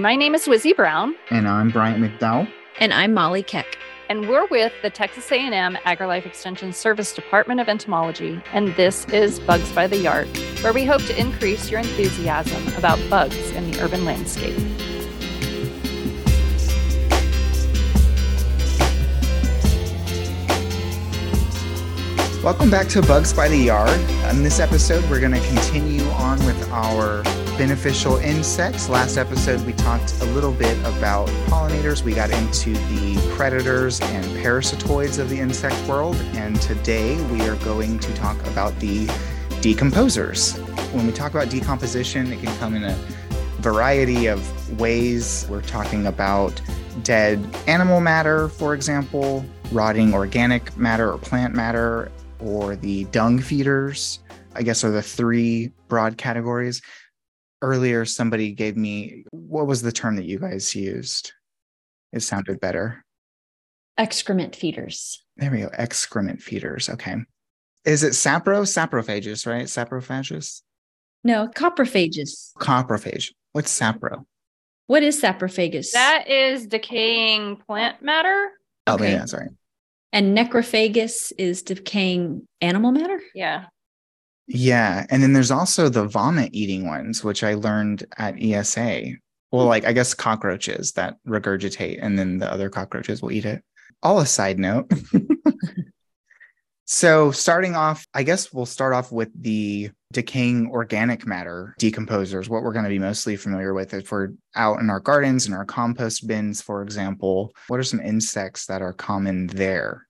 [0.00, 1.14] My name is Wizzie Brown.
[1.28, 2.50] And I'm Bryant McDowell.
[2.78, 3.76] And I'm Molly Keck.
[4.08, 8.40] And we're with the Texas A&M AgriLife Extension Service Department of Entomology.
[8.54, 10.26] And this is Bugs by the Yard,
[10.62, 14.56] where we hope to increase your enthusiasm about bugs in the urban landscape.
[22.42, 24.00] Welcome back to Bugs by the Yard.
[24.30, 27.24] In this episode, we're going to continue on with our
[27.58, 28.88] beneficial insects.
[28.88, 32.04] Last episode, we talked a little bit about pollinators.
[32.04, 36.14] We got into the predators and parasitoids of the insect world.
[36.34, 39.06] And today, we are going to talk about the
[39.62, 40.56] decomposers.
[40.92, 42.94] When we talk about decomposition, it can come in a
[43.58, 45.44] variety of ways.
[45.50, 46.62] We're talking about
[47.02, 52.12] dead animal matter, for example, rotting organic matter or plant matter,
[52.42, 54.20] or the dung feeders,
[54.54, 56.82] I guess are the three broad categories.
[57.62, 61.32] Earlier, somebody gave me what was the term that you guys used?
[62.12, 63.04] It sounded better.
[63.98, 65.22] Excrement feeders.
[65.36, 65.70] There we go.
[65.74, 66.88] Excrement feeders.
[66.88, 67.16] Okay.
[67.84, 68.66] Is it sapro?
[68.66, 69.66] Saprophagous, right?
[69.66, 70.62] Saprophagous?
[71.22, 72.52] No, coprophagous.
[72.58, 73.32] Coprophage.
[73.52, 74.24] What's sapro?
[74.86, 75.92] What is saprophagous?
[75.92, 78.50] That is decaying plant matter.
[78.86, 79.12] Oh, okay.
[79.12, 79.48] yeah, sorry.
[80.12, 83.20] And necrophagous is decaying animal matter?
[83.34, 83.66] Yeah.
[84.48, 85.06] Yeah.
[85.08, 89.12] And then there's also the vomit eating ones, which I learned at ESA.
[89.52, 93.62] Well, like I guess cockroaches that regurgitate and then the other cockroaches will eat it.
[94.02, 94.90] All a side note.
[96.92, 102.64] so, starting off, I guess we'll start off with the decaying organic matter decomposers, what
[102.64, 105.64] we're going to be mostly familiar with if we're out in our gardens and our
[105.64, 107.54] compost bins, for example.
[107.68, 110.08] What are some insects that are common there?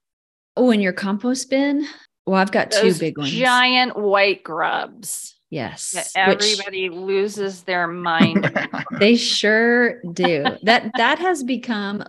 [0.56, 1.86] Oh, in your compost bin?
[2.25, 3.31] Well, I've got Those two big ones.
[3.31, 5.39] Giant white grubs.
[5.51, 6.14] Yes.
[6.17, 6.98] everybody which...
[6.98, 8.58] loses their mind.
[8.98, 10.47] they sure do.
[10.62, 12.05] That that has become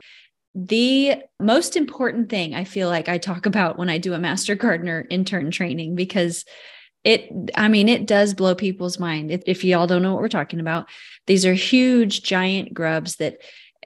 [0.53, 4.55] the most important thing I feel like I talk about when I do a master
[4.55, 6.45] gardener intern training because
[7.03, 9.31] it i mean it does blow people's mind.
[9.31, 10.87] If, if y'all don't know what we're talking about
[11.25, 13.37] these are huge giant grubs that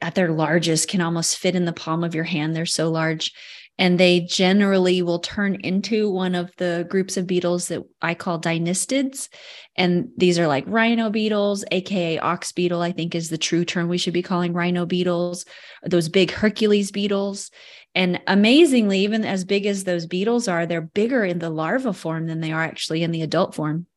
[0.01, 2.55] at their largest can almost fit in the palm of your hand.
[2.55, 3.31] They're so large
[3.77, 8.39] and they generally will turn into one of the groups of beetles that I call
[8.39, 9.27] dynastids.
[9.75, 13.89] And these are like rhino beetles, aka ox beetle, I think is the true term
[13.89, 15.45] we should be calling rhino beetles,
[15.83, 17.51] those big Hercules beetles.
[17.93, 22.27] And amazingly, even as big as those beetles are, they're bigger in the larva form
[22.27, 23.87] than they are actually in the adult form,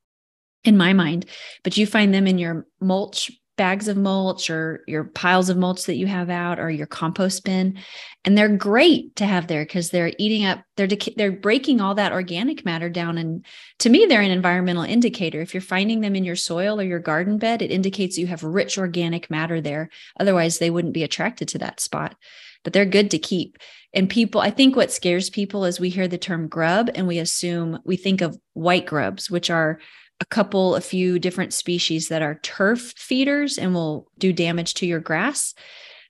[0.64, 1.26] in my mind.
[1.62, 5.84] But you find them in your mulch bags of mulch or your piles of mulch
[5.84, 7.78] that you have out or your compost bin.
[8.24, 12.12] And they're great to have there because they're eating up they're they're breaking all that
[12.12, 13.18] organic matter down.
[13.18, 13.44] And
[13.80, 15.42] to me they're an environmental indicator.
[15.42, 18.42] If you're finding them in your soil or your garden bed it indicates you have
[18.42, 19.90] rich organic matter there.
[20.18, 22.16] Otherwise they wouldn't be attracted to that spot.
[22.64, 23.58] But they're good to keep.
[23.92, 27.18] And people i think what scares people is we hear the term grub and we
[27.18, 29.80] assume we think of white grubs which are
[30.20, 34.86] a couple a few different species that are turf feeders and will do damage to
[34.86, 35.54] your grass.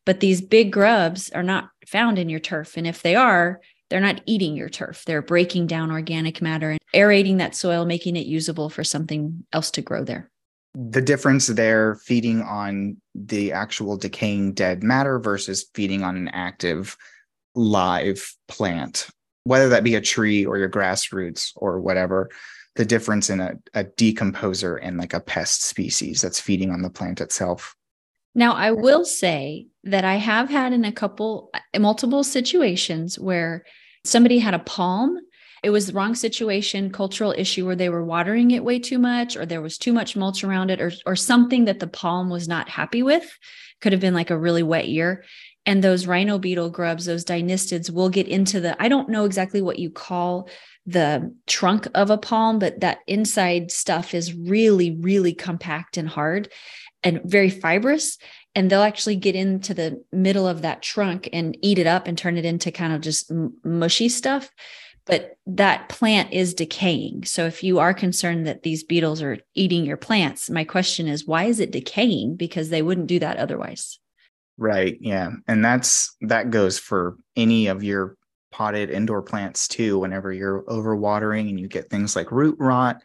[0.07, 2.77] But these big grubs are not found in your turf.
[2.77, 5.05] And if they are they're not eating your turf.
[5.07, 9.71] They're breaking down organic matter and aerating that soil making it usable for something else
[9.73, 10.31] to grow there.
[10.75, 16.97] The difference there feeding on the actual decaying dead matter versus feeding on an active
[17.55, 19.09] live plant,
[19.45, 22.29] whether that be a tree or your grassroots or whatever,
[22.78, 26.89] the difference in a, a decomposer and like a pest species that's feeding on the
[26.89, 27.75] plant itself.
[28.37, 33.65] Now, I will say that I have had in a couple, uh, multiple situations where
[34.05, 35.19] somebody had a palm.
[35.65, 39.37] It was the wrong situation, cultural issue where they were watering it way too much,
[39.37, 42.47] or there was too much mulch around it, or, or something that the palm was
[42.47, 43.28] not happy with.
[43.81, 45.25] Could have been like a really wet year
[45.69, 49.60] and those rhino beetle grubs, those dynastids, will get into the, I don't know exactly
[49.60, 50.49] what you call
[50.88, 56.51] the trunk of a palm, but that inside stuff is really, really compact and hard
[57.03, 58.16] and very fibrous.
[58.54, 62.16] And they'll actually get into the middle of that trunk and eat it up and
[62.16, 63.30] turn it into kind of just
[63.63, 64.51] mushy stuff.
[65.04, 67.24] But that plant is decaying.
[67.24, 71.27] So if you are concerned that these beetles are eating your plants, my question is
[71.27, 72.36] why is it decaying?
[72.36, 73.98] Because they wouldn't do that otherwise.
[74.57, 74.97] Right.
[75.01, 75.33] Yeah.
[75.47, 78.17] And that's that goes for any of your
[78.59, 80.01] potted indoor plants too.
[80.01, 83.01] Whenever you're overwatering and you get things like root rot,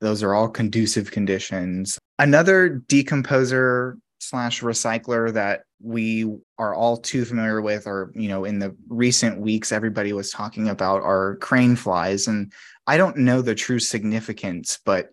[0.00, 1.98] those are all conducive conditions.
[2.18, 6.24] Another decomposer slash recycler that we
[6.56, 10.70] are all too familiar with, or you know, in the recent weeks, everybody was talking
[10.70, 12.26] about are crane flies.
[12.26, 12.50] And
[12.86, 15.10] I don't know the true significance, but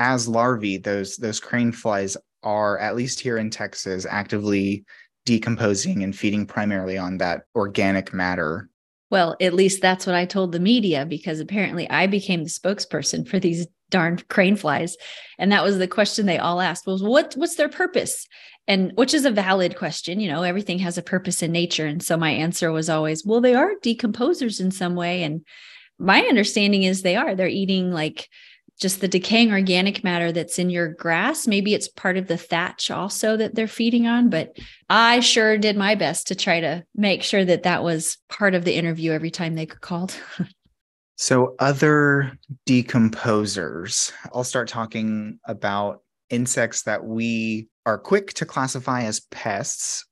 [0.00, 4.84] as larvae, those those crane flies are, at least here in Texas, actively
[5.26, 8.68] decomposing and feeding primarily on that organic matter.
[9.12, 13.28] Well, at least that's what I told the media because apparently I became the spokesperson
[13.28, 14.96] for these darn crane flies.
[15.38, 18.26] And that was the question they all asked was what what's their purpose?
[18.66, 21.84] And which is a valid question, you know, everything has a purpose in nature.
[21.84, 25.24] And so my answer was always, well, they are decomposers in some way.
[25.24, 25.44] And
[25.98, 27.34] my understanding is they are.
[27.34, 28.30] They're eating like
[28.82, 31.46] just the decaying organic matter that's in your grass.
[31.46, 34.58] Maybe it's part of the thatch also that they're feeding on, but
[34.90, 38.64] I sure did my best to try to make sure that that was part of
[38.64, 40.14] the interview every time they called.
[41.16, 42.36] so, other
[42.68, 50.04] decomposers, I'll start talking about insects that we are quick to classify as pests,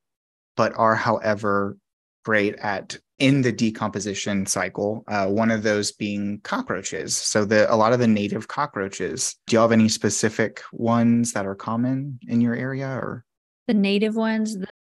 [0.57, 1.77] but are, however,
[2.25, 5.05] great at in the decomposition cycle.
[5.07, 7.17] Uh, one of those being cockroaches.
[7.17, 9.37] So the a lot of the native cockroaches.
[9.47, 13.25] Do you have any specific ones that are common in your area or
[13.69, 14.57] the native ones?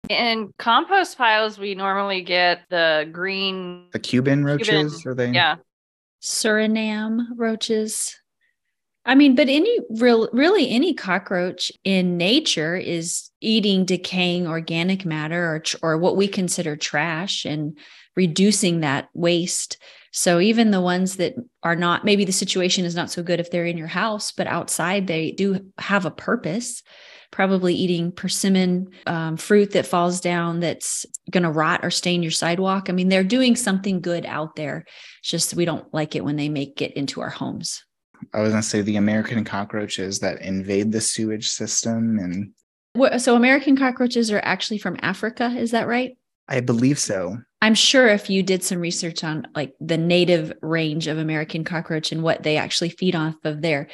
[0.08, 4.68] In compost piles, we normally get the green, the Cuban roaches.
[4.68, 5.30] Cuban, are they?
[5.30, 5.56] Yeah,
[6.22, 8.16] Suriname roaches.
[9.04, 15.56] I mean, but any real, really any cockroach in nature is eating decaying organic matter
[15.56, 17.76] or, or what we consider trash and
[18.16, 19.78] reducing that waste.
[20.12, 23.50] So even the ones that are not, maybe the situation is not so good if
[23.50, 26.82] they're in your house, but outside they do have a purpose.
[27.30, 32.30] Probably eating persimmon um, fruit that falls down that's going to rot or stain your
[32.30, 32.90] sidewalk.
[32.90, 34.84] I mean, they're doing something good out there.
[35.20, 37.82] It's just we don't like it when they make it into our homes.
[38.34, 42.52] I was going to say the American cockroaches that invade the sewage system and.
[43.18, 46.16] So American cockroaches are actually from Africa, is that right?
[46.48, 47.38] I believe so.
[47.62, 52.12] I'm sure if you did some research on like the native range of American cockroach
[52.12, 53.88] and what they actually feed off of there,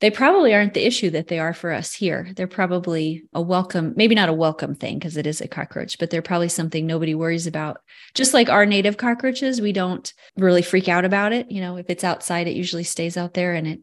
[0.00, 2.28] they probably aren't the issue that they are for us here.
[2.36, 6.10] They're probably a welcome, maybe not a welcome thing because it is a cockroach, but
[6.10, 7.78] they're probably something nobody worries about.
[8.14, 11.50] Just like our native cockroaches, we don't really freak out about it.
[11.50, 13.80] You know, if it's outside, it usually stays out there and it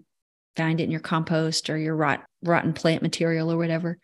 [0.56, 3.98] find it in your compost or your rot, rotten plant material or whatever.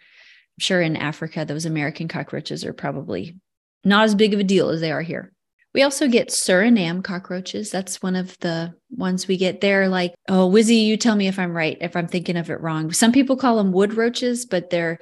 [0.59, 3.37] Sure in Africa, those American cockroaches are probably
[3.83, 5.31] not as big of a deal as they are here.
[5.73, 7.69] We also get Suriname cockroaches.
[7.69, 9.87] That's one of the ones we get there.
[9.87, 12.91] Like, oh, Wizzie, you tell me if I'm right, if I'm thinking of it wrong.
[12.91, 14.99] Some people call them wood roaches, but they're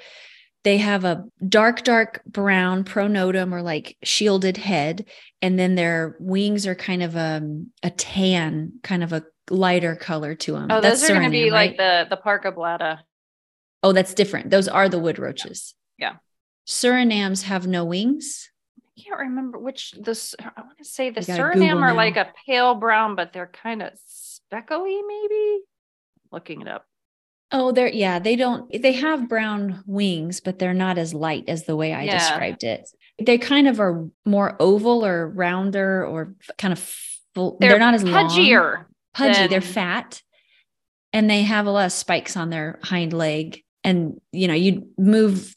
[0.63, 5.06] they have a dark, dark brown pronotum or like shielded head,
[5.42, 9.95] and then their wings are kind of a, um, a tan, kind of a lighter
[9.95, 10.68] color to them.
[10.69, 11.69] Oh, that's those are going to be right?
[11.69, 13.00] like the the Parcoblatta.
[13.87, 14.49] Oh, that's different.
[14.49, 15.73] Those are the wood roaches.
[15.97, 16.11] Yeah.
[16.11, 16.17] yeah.
[16.67, 18.49] Surinams have no wings
[18.97, 22.75] I can't remember which this I want to say the Suriname are like a pale
[22.75, 25.59] brown, but they're kind of speckly, maybe.
[26.31, 26.85] Looking it up.
[27.51, 31.65] Oh, they're yeah, they don't they have brown wings, but they're not as light as
[31.65, 32.17] the way I yeah.
[32.17, 32.89] described it.
[33.21, 36.79] They kind of are more oval or rounder or kind of
[37.35, 37.57] full.
[37.59, 38.75] They're, they're not as pudgier.
[38.75, 38.85] Long.
[39.13, 39.49] Pudgy, than...
[39.49, 40.21] they're fat.
[41.13, 43.63] And they have a lot of spikes on their hind leg.
[43.87, 45.55] And you know, you move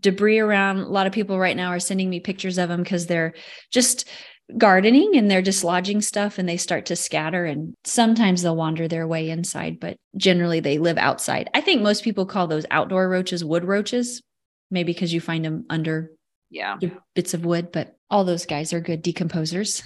[0.00, 0.78] debris around.
[0.78, 3.32] A lot of people right now are sending me pictures of them because they're
[3.72, 4.08] just
[4.58, 9.06] gardening and they're dislodging stuff and they start to scatter and sometimes they'll wander their
[9.08, 11.48] way inside but generally they live outside.
[11.54, 14.20] I think most people call those outdoor roaches wood roaches
[14.70, 16.10] maybe because you find them under
[16.50, 16.76] yeah.
[17.14, 19.82] bits of wood but all those guys are good decomposers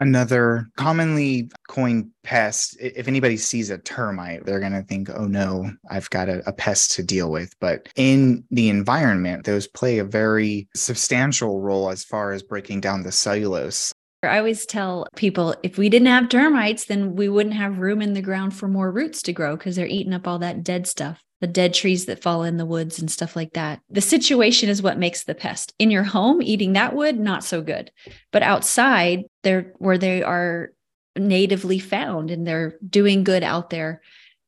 [0.00, 5.70] Another commonly coined pest, if anybody sees a termite, they're going to think, oh no,
[5.90, 7.54] I've got a, a, pest to deal with.
[7.60, 13.02] But in the environment, those play a very substantial role as far as breaking down
[13.02, 13.92] the cellulose.
[14.22, 18.14] I always tell people if we didn't have termites, then we wouldn't have room in
[18.14, 21.22] the ground for more roots to grow because they're eating up all that dead stuff
[21.40, 23.80] the dead trees that fall in the woods and stuff like that.
[23.88, 25.72] The situation is what makes the pest.
[25.78, 27.90] In your home, eating that wood, not so good.
[28.30, 30.72] But outside, they're where they are
[31.16, 34.02] natively found and they're doing good out there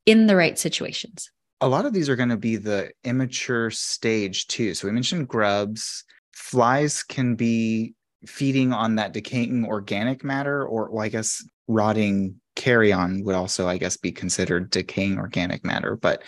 [0.07, 1.31] in the right situations.
[1.61, 4.75] A lot of these are going to be the immature stage too.
[4.75, 6.05] So we mentioned grubs.
[6.35, 7.95] Flies can be
[8.27, 13.79] feeding on that decaying organic matter, or well, I guess rotting carrion would also, I
[13.79, 15.97] guess, be considered decaying organic matter.
[15.97, 16.23] But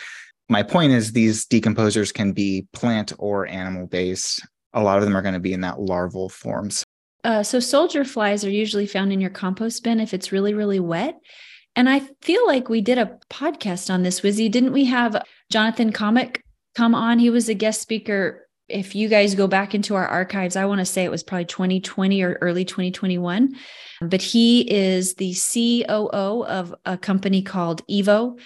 [0.48, 4.46] my point is these decomposers can be plant or animal based.
[4.72, 6.84] A lot of them are going to be in that larval forms.
[7.22, 10.80] Uh, so soldier flies are usually found in your compost bin if it's really, really
[10.80, 11.18] wet.
[11.74, 14.48] And I feel like we did a podcast on this, Wizzie.
[14.48, 16.40] Didn't we have Jonathan Cammack
[16.74, 17.18] come on?
[17.18, 18.46] He was a guest speaker.
[18.68, 21.46] If you guys go back into our archives, I want to say it was probably
[21.46, 23.54] 2020 or early 2021.
[24.00, 28.38] But he is the COO of a company called Evo,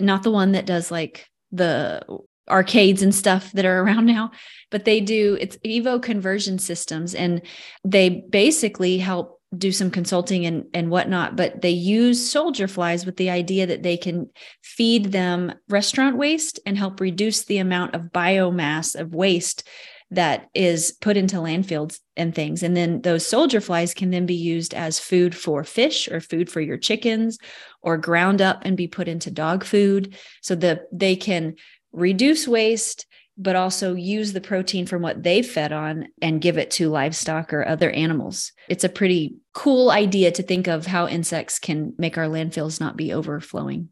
[0.00, 2.02] not the one that does like the
[2.50, 4.30] arcades and stuff that are around now,
[4.70, 7.42] but they do it's Evo conversion systems and
[7.84, 13.18] they basically help do some consulting and, and whatnot, but they use soldier flies with
[13.18, 14.30] the idea that they can
[14.62, 19.68] feed them restaurant waste and help reduce the amount of biomass of waste
[20.12, 22.62] that is put into landfills and things.
[22.62, 26.50] And then those soldier flies can then be used as food for fish or food
[26.50, 27.38] for your chickens
[27.80, 31.54] or ground up and be put into dog food so that they can
[31.92, 33.06] reduce waste
[33.38, 37.52] but also use the protein from what they've fed on and give it to livestock
[37.54, 38.52] or other animals.
[38.68, 42.96] It's a pretty cool idea to think of how insects can make our landfills not
[42.96, 43.88] be overflowing.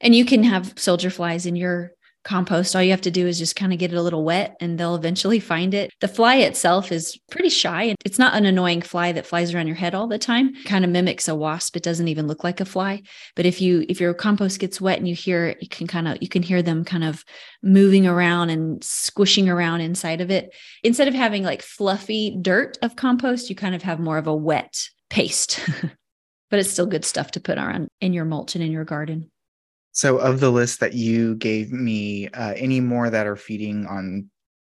[0.00, 1.92] And you can have soldier flies in your
[2.24, 4.56] compost, all you have to do is just kind of get it a little wet
[4.60, 5.90] and they'll eventually find it.
[6.00, 9.66] The fly itself is pretty shy and it's not an annoying fly that flies around
[9.66, 10.54] your head all the time.
[10.64, 11.76] kind of mimics a wasp.
[11.76, 13.02] It doesn't even look like a fly.
[13.36, 16.18] But if you if your compost gets wet and you hear you can kind of
[16.20, 17.24] you can hear them kind of
[17.62, 20.54] moving around and squishing around inside of it.
[20.82, 24.34] Instead of having like fluffy dirt of compost, you kind of have more of a
[24.34, 25.60] wet paste.
[26.50, 29.30] but it's still good stuff to put on in your mulch and in your garden.
[29.98, 34.30] So, of the list that you gave me, uh, any more that are feeding on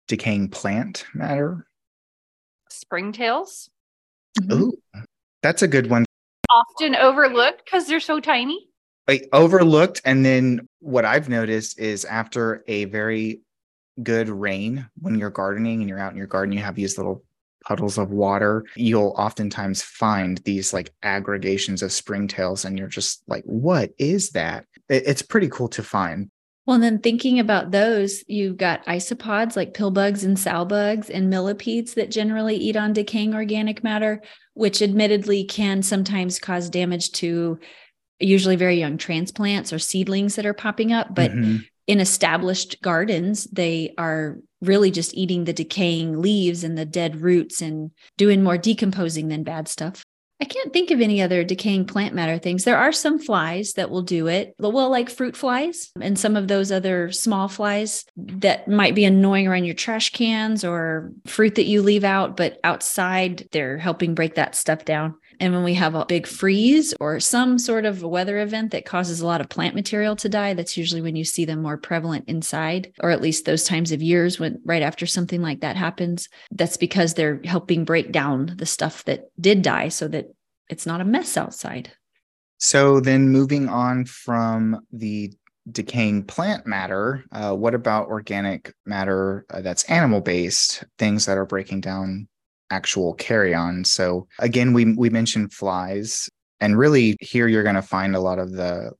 [0.07, 1.67] decaying plant matter?
[2.71, 3.69] Springtails.
[4.39, 4.63] Mm-hmm.
[4.63, 4.73] Ooh,
[5.43, 6.05] that's a good one.
[6.49, 8.67] Often overlooked because they're so tiny.
[9.07, 10.01] Like, overlooked.
[10.05, 13.41] And then what I've noticed is after a very
[14.01, 17.23] good rain, when you're gardening and you're out in your garden, you have these little
[17.63, 23.43] puddles of water, you'll oftentimes find these like aggregations of springtails, and you're just like,
[23.45, 24.65] what is that?
[24.89, 26.29] It's pretty cool to find.
[26.65, 31.09] Well, and then thinking about those, you've got isopods like pill bugs and sow bugs
[31.09, 34.21] and millipedes that generally eat on decaying organic matter,
[34.53, 37.59] which admittedly can sometimes cause damage to
[38.19, 41.15] usually very young transplants or seedlings that are popping up.
[41.15, 41.57] But mm-hmm.
[41.87, 47.61] in established gardens, they are really just eating the decaying leaves and the dead roots
[47.61, 50.03] and doing more decomposing than bad stuff.
[50.41, 52.63] I can't think of any other decaying plant matter things.
[52.63, 54.55] There are some flies that will do it.
[54.57, 59.47] Well, like fruit flies and some of those other small flies that might be annoying
[59.47, 64.33] around your trash cans or fruit that you leave out, but outside they're helping break
[64.35, 65.13] that stuff down.
[65.41, 69.21] And when we have a big freeze or some sort of weather event that causes
[69.21, 72.25] a lot of plant material to die, that's usually when you see them more prevalent
[72.29, 76.29] inside, or at least those times of years when right after something like that happens.
[76.51, 80.27] That's because they're helping break down the stuff that did die so that
[80.69, 81.91] it's not a mess outside.
[82.59, 85.33] So then moving on from the
[85.71, 91.47] decaying plant matter, uh, what about organic matter uh, that's animal based, things that are
[91.47, 92.27] breaking down
[92.71, 93.83] actual carrion.
[93.85, 98.39] So again, we we mentioned flies, and really here you're going to find a lot
[98.39, 98.91] of the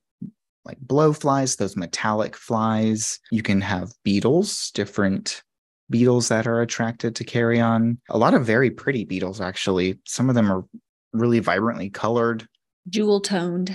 [0.64, 3.18] like blowflies, those metallic flies.
[3.32, 5.42] You can have beetles, different
[5.90, 8.00] beetles that are attracted to carrion.
[8.10, 9.98] A lot of very pretty beetles, actually.
[10.06, 10.64] Some of them are
[11.12, 12.46] really vibrantly colored,
[12.88, 13.74] jewel toned.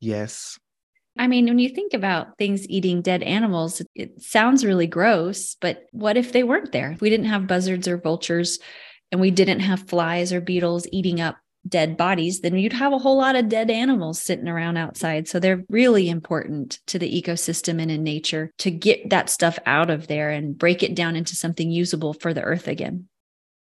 [0.00, 0.58] Yes.
[1.18, 5.82] I mean, when you think about things eating dead animals, it sounds really gross, but
[5.90, 6.92] what if they weren't there?
[6.92, 8.58] If we didn't have buzzards or vultures
[9.12, 11.36] and we didn't have flies or beetles eating up
[11.68, 15.28] dead bodies, then you'd have a whole lot of dead animals sitting around outside.
[15.28, 19.90] So they're really important to the ecosystem and in nature to get that stuff out
[19.90, 23.08] of there and break it down into something usable for the earth again.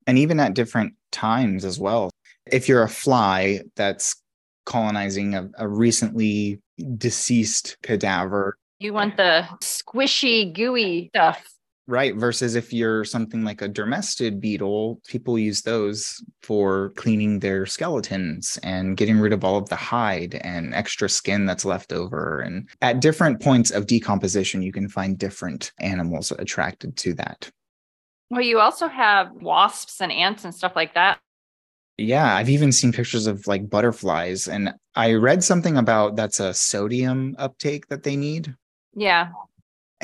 [0.08, 2.12] And even at different times as well.
[2.52, 4.22] If you're a fly that's
[4.66, 6.60] colonizing a, a recently
[6.98, 11.55] deceased cadaver, you want the squishy, gooey stuff
[11.88, 12.16] Right.
[12.16, 18.58] Versus if you're something like a dermestid beetle, people use those for cleaning their skeletons
[18.64, 22.40] and getting rid of all of the hide and extra skin that's left over.
[22.40, 27.52] And at different points of decomposition, you can find different animals attracted to that.
[28.32, 31.20] Well, you also have wasps and ants and stuff like that.
[31.98, 34.48] Yeah, I've even seen pictures of like butterflies.
[34.48, 38.56] And I read something about that's a sodium uptake that they need.
[38.96, 39.30] Yeah.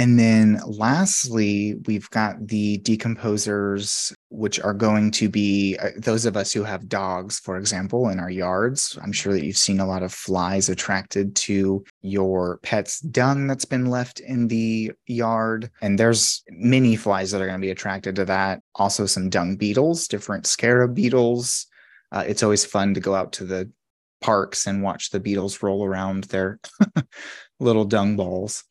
[0.01, 6.35] And then lastly, we've got the decomposers, which are going to be uh, those of
[6.35, 8.97] us who have dogs, for example, in our yards.
[9.03, 13.65] I'm sure that you've seen a lot of flies attracted to your pet's dung that's
[13.65, 15.69] been left in the yard.
[15.83, 18.63] And there's many flies that are going to be attracted to that.
[18.73, 21.67] Also, some dung beetles, different scarab beetles.
[22.11, 23.69] Uh, it's always fun to go out to the
[24.19, 26.59] parks and watch the beetles roll around their
[27.59, 28.63] little dung balls.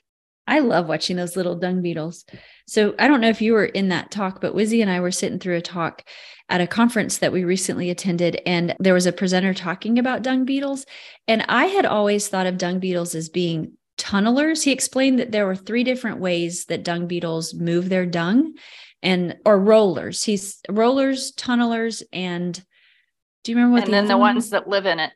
[0.50, 2.25] I love watching those little dung beetles.
[2.66, 5.12] So I don't know if you were in that talk, but Wizzie and I were
[5.12, 6.02] sitting through a talk
[6.49, 10.45] at a conference that we recently attended, and there was a presenter talking about dung
[10.45, 10.85] beetles.
[11.28, 14.64] And I had always thought of dung beetles as being tunnelers.
[14.64, 18.54] He explained that there were three different ways that dung beetles move their dung
[19.02, 20.25] and or rollers.
[20.25, 22.61] He's rollers, tunnelers, and
[23.45, 25.12] do you remember what and the then the ones that live in it.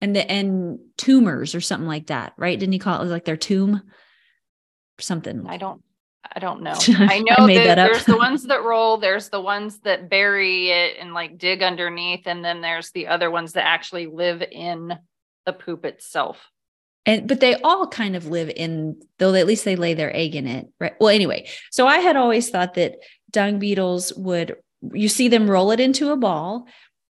[0.00, 2.58] and the and tumors or something like that, right?
[2.58, 3.82] Didn't he call it like their tomb?
[4.98, 5.46] Something.
[5.46, 5.82] I don't
[6.34, 6.74] I don't know.
[6.88, 10.08] I I know made that, that there's the ones that roll, there's the ones that
[10.08, 14.42] bury it and like dig underneath, and then there's the other ones that actually live
[14.42, 14.96] in
[15.46, 16.48] the poop itself.
[17.04, 20.34] and but they all kind of live in though at least they lay their egg
[20.34, 22.94] in it right well anyway so i had always thought that
[23.30, 24.56] dung beetles would
[24.92, 26.66] you see them roll it into a ball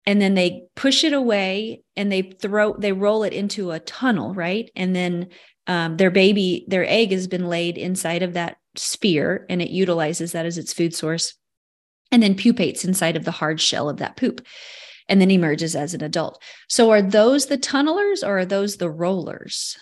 [0.05, 4.33] and then they push it away and they throw they roll it into a tunnel
[4.33, 5.27] right and then
[5.67, 10.31] um, their baby their egg has been laid inside of that sphere and it utilizes
[10.31, 11.35] that as its food source
[12.11, 14.45] and then pupates inside of the hard shell of that poop
[15.09, 18.89] and then emerges as an adult so are those the tunnelers or are those the
[18.89, 19.77] rollers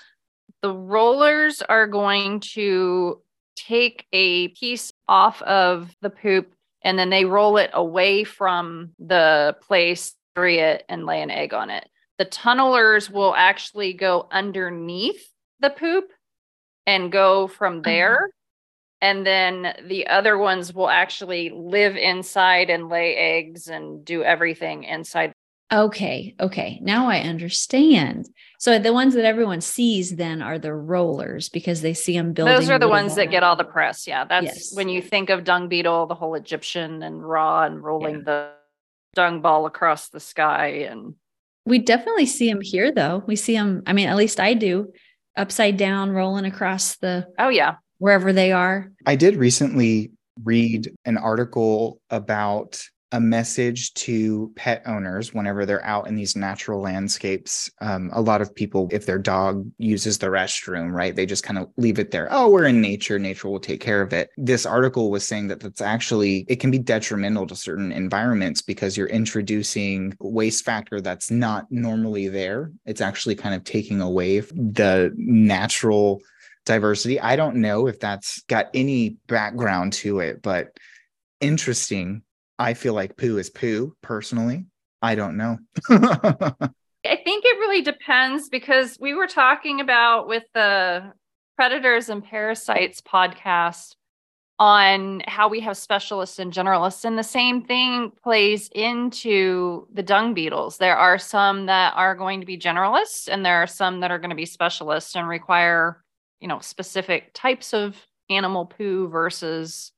[0.62, 3.22] The rollers are going to
[3.56, 6.54] take a piece off of the poop
[6.86, 11.90] and then they roll it away from the place, and lay an egg on it.
[12.18, 15.26] The tunnelers will actually go underneath
[15.60, 16.12] the poop
[16.86, 17.84] and go from uh-huh.
[17.84, 18.30] there.
[19.02, 24.84] And then the other ones will actually live inside and lay eggs and do everything
[24.84, 25.34] inside.
[25.74, 26.80] Okay, okay.
[26.82, 28.30] Now I understand.
[28.60, 32.54] So the ones that everyone sees then are the rollers because they see them building.
[32.54, 34.08] Those are the ones that get all the press.
[34.08, 34.26] Yeah.
[34.26, 34.76] That's Yes.
[34.76, 38.52] when you think of dung beetle, the whole Egyptian and Ra and rolling the
[39.16, 40.68] dung ball across the sky.
[40.90, 41.16] And
[41.66, 43.24] We definitely see them here though.
[43.26, 43.82] We see them.
[43.88, 44.94] I mean, at least I do,
[45.38, 47.76] upside down, rolling across the oh, yeah.
[47.98, 48.92] wherever they are.
[49.06, 50.12] I did recently
[50.44, 52.82] read an article about
[53.12, 57.70] a message to pet owners whenever they're out in these natural landscapes.
[57.80, 61.60] Um, a lot of people, if their dog uses the restroom, right, they just kind
[61.60, 62.28] of leave it there.
[62.32, 63.20] Oh, we're in nature.
[63.20, 64.30] Nature will take care of it.
[64.38, 68.98] This article was saying that that's actually, it can be detrimental to certain environments because
[68.98, 72.72] you're introducing waste factor that's not normally there.
[72.86, 76.22] It's actually kind of taking away the natural
[76.66, 77.20] diversity.
[77.20, 80.78] I don't know if that's got any background to it, but
[81.40, 82.24] interesting.
[82.58, 84.66] I feel like poo is poo personally.
[85.02, 85.58] I don't know.
[85.90, 91.14] I think it really depends because we were talking about with the
[91.56, 93.96] Predators and Parasites podcast
[94.58, 100.34] on how we have specialists and generalists, and the same thing plays into the dung
[100.34, 100.78] beetles.
[100.78, 104.20] There are some that are going to be generalists, and there are some that are
[104.20, 106.04] going to be specialists and require,
[106.40, 107.98] you know, specific types of
[108.30, 109.92] animal poo versus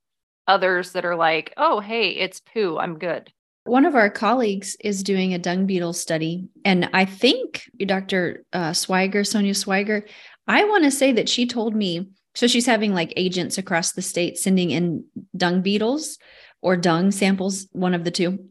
[0.48, 3.32] others that are like, oh, hey, it's poo, I'm good.
[3.66, 8.46] One of our colleagues is doing a dung beetle study, and I think Dr.
[8.54, 10.08] Uh, Swiger, Sonja Swiger,
[10.48, 12.08] I want to say that she told me
[12.38, 15.06] so she's having like agents across the state sending in
[15.36, 16.20] dung beetles
[16.62, 18.50] or dung samples, one of the two.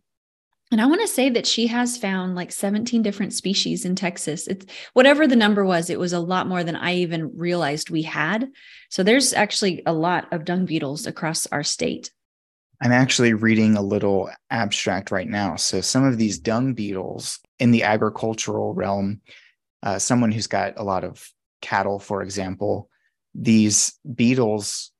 [0.73, 4.49] And I want to say that she has found like 17 different species in Texas.
[4.49, 8.03] It's whatever the number was, it was a lot more than I even realized we
[8.03, 8.51] had.
[8.91, 12.11] So there's actually a lot of dung beetles across our state.
[12.83, 15.57] I'm actually reading a little abstract right now.
[15.57, 19.23] So, some of these dung beetles in the agricultural realm,
[19.83, 21.27] uh, someone who's got a lot of
[21.63, 22.91] cattle, for example,
[23.35, 24.93] these beetles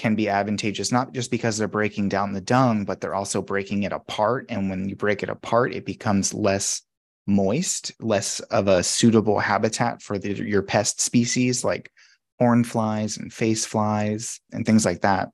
[0.00, 3.82] can be advantageous not just because they're breaking down the dung, but they're also breaking
[3.82, 4.46] it apart.
[4.48, 6.80] And when you break it apart, it becomes less
[7.26, 11.92] moist, less of a suitable habitat for the, your pest species like
[12.38, 15.28] horn flies and face flies and things like that.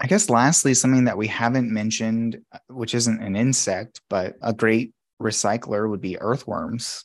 [0.00, 4.54] I guess lastly, something that we haven't mentioned, uh, which isn't an insect, but a
[4.54, 7.04] great recycler would be earthworms.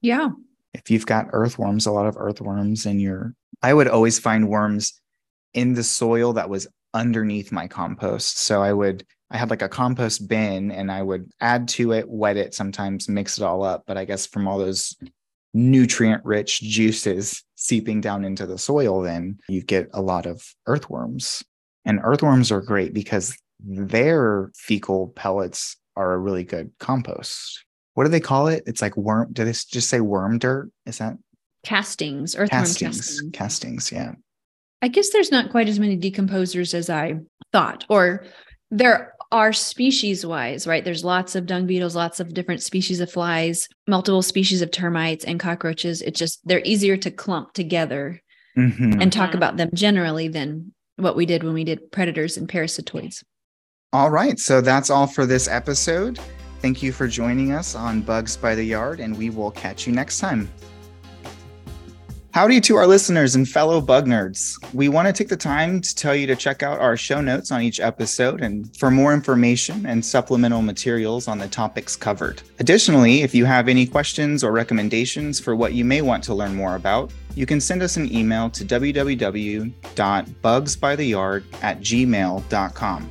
[0.00, 0.30] Yeah.
[0.74, 5.00] If you've got earthworms, a lot of earthworms in your, I would always find worms
[5.54, 8.38] in the soil that was underneath my compost.
[8.38, 12.08] So I would, I had like a compost bin and I would add to it,
[12.08, 13.84] wet it, sometimes mix it all up.
[13.86, 14.96] But I guess from all those
[15.54, 21.44] nutrient rich juices seeping down into the soil, then you get a lot of earthworms.
[21.84, 27.64] And earthworms are great because their fecal pellets are a really good compost.
[27.94, 28.62] What do they call it?
[28.66, 29.32] It's like worm.
[29.32, 30.70] Do they just say worm dirt?
[30.86, 31.16] Is that
[31.64, 32.98] Castings, earthworm castings?
[32.98, 33.30] castings.
[33.32, 34.12] Castings, yeah.
[34.82, 37.14] I guess there's not quite as many decomposers as I
[37.52, 38.24] thought, or
[38.70, 40.84] there are species wise, right?
[40.84, 45.24] There's lots of dung beetles, lots of different species of flies, multiple species of termites
[45.24, 46.00] and cockroaches.
[46.02, 48.22] It's just they're easier to clump together
[48.56, 49.02] Mhm.
[49.02, 49.34] and talk Mhm.
[49.34, 53.22] about them generally than what we did when we did predators and parasitoids.
[53.92, 54.38] All right.
[54.38, 56.18] So that's all for this episode.
[56.60, 59.92] Thank you for joining us on Bugs by the Yard, and we will catch you
[59.92, 60.48] next time.
[62.38, 64.62] Howdy to our listeners and fellow bug nerds.
[64.72, 67.50] We want to take the time to tell you to check out our show notes
[67.50, 72.40] on each episode and for more information and supplemental materials on the topics covered.
[72.60, 76.54] Additionally, if you have any questions or recommendations for what you may want to learn
[76.54, 83.10] more about, you can send us an email to www.bugsbytheyard at gmail.com.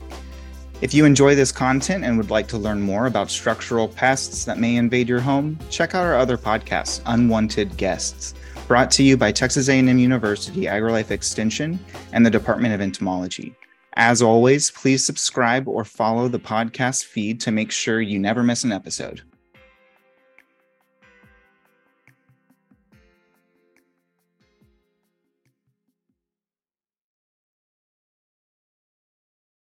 [0.80, 4.58] If you enjoy this content and would like to learn more about structural pests that
[4.58, 8.34] may invade your home, check out our other podcast, Unwanted Guests
[8.68, 11.80] brought to you by Texas A&M University AgriLife Extension
[12.12, 13.56] and the Department of Entomology.
[13.94, 18.66] As always, please subscribe or follow the podcast feed to make sure you never miss
[18.66, 19.22] an episode.